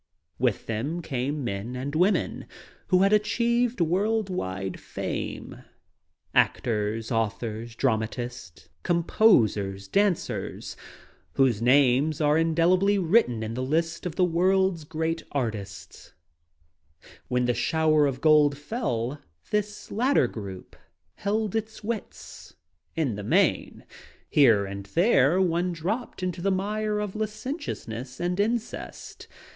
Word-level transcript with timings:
With 0.39 0.65
them 0.65 1.03
came 1.03 1.43
men 1.43 1.75
and 1.75 1.93
women 1.95 2.47
who 2.87 3.03
achieved 3.03 3.79
world 3.79 4.31
wide 4.31 4.79
fame— 4.79 5.61
actors, 6.49 7.11
authors, 7.11 7.75
dramat 7.75 8.09
12 8.09 8.09
DOPE! 8.11 8.19
ists, 8.25 8.69
composers, 8.81 9.87
dancers, 9.87 10.75
whose 11.33 11.61
names 11.61 12.19
are 12.19 12.35
indelibly 12.35 12.97
written 12.97 13.43
in 13.43 13.53
the 13.53 13.61
list 13.61 14.07
of 14.07 14.15
the 14.15 14.25
world's 14.25 14.85
great 14.85 15.21
artists. 15.33 16.13
When 17.27 17.45
the 17.45 17.53
shower 17.53 18.07
of 18.07 18.21
gold 18.21 18.57
fell 18.57 19.21
this 19.51 19.91
latter 19.91 20.25
group 20.27 20.75
held 21.17 21.55
its 21.55 21.83
wits— 21.83 22.55
in 22.95 23.13
the 23.13 23.23
main. 23.23 23.83
Here 24.31 24.65
and 24.65 24.87
there 24.87 25.39
one 25.39 25.71
dropped 25.73 26.23
into 26.23 26.41
the 26.41 26.49
mire 26.49 26.97
of 26.97 27.15
licentiousness 27.15 28.19
and 28.19 28.39
incest. 28.39 29.27